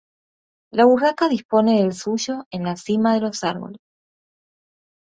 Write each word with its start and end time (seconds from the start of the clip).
La 0.73 0.87
urraca 0.87 1.29
dispone 1.29 1.79
el 1.79 1.93
suyo 1.93 2.47
en 2.49 2.63
la 2.63 2.75
cima 2.75 3.13
de 3.13 3.21
los 3.21 3.43
árboles. 3.43 3.77